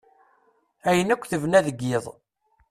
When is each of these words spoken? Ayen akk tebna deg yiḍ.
Ayen 0.89 1.13
akk 1.13 1.23
tebna 1.29 1.59
deg 1.67 1.77
yiḍ. 1.87 2.05